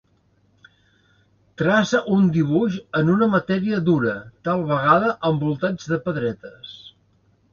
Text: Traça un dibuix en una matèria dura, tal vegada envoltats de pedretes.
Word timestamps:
Traça 1.61 1.99
un 2.15 2.31
dibuix 2.37 2.77
en 3.01 3.11
una 3.17 3.27
matèria 3.35 3.81
dura, 3.91 4.15
tal 4.49 4.65
vegada 4.73 5.13
envoltats 5.31 5.91
de 5.95 6.03
pedretes. 6.07 6.73